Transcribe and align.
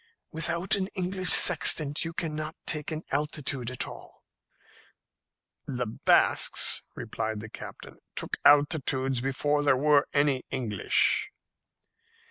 "Without 0.31 0.73
an 0.73 0.87
English 0.95 1.29
sextant 1.29 2.03
you 2.03 2.11
cannot 2.11 2.55
take 2.65 2.89
an 2.91 3.03
altitude 3.11 3.69
at 3.69 3.85
all." 3.85 4.23
"The 5.67 5.85
Basques," 5.85 6.81
replied 6.95 7.39
the 7.39 7.49
captain, 7.49 7.99
"took 8.15 8.37
altitudes 8.43 9.21
before 9.21 9.61
there 9.61 9.77
were 9.77 10.07
any 10.11 10.41
English." 10.49 11.29